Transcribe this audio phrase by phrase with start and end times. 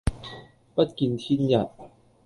[0.73, 1.63] 不見天日